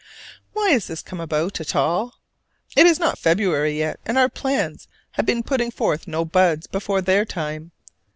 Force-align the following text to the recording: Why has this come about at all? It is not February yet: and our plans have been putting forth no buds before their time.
Why 0.53 0.71
has 0.71 0.87
this 0.87 1.03
come 1.03 1.19
about 1.21 1.61
at 1.61 1.75
all? 1.75 2.15
It 2.75 2.87
is 2.87 2.99
not 2.99 3.19
February 3.19 3.77
yet: 3.77 3.99
and 4.03 4.17
our 4.17 4.29
plans 4.29 4.87
have 5.11 5.27
been 5.27 5.43
putting 5.43 5.69
forth 5.69 6.07
no 6.07 6.25
buds 6.25 6.65
before 6.65 7.01
their 7.01 7.23
time. 7.23 7.69